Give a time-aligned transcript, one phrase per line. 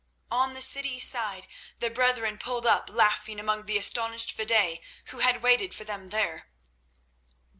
[0.31, 1.45] On the city side
[1.77, 4.81] the brethren pulled up laughing among the astonished fedaïs
[5.11, 6.49] who had waited for them there.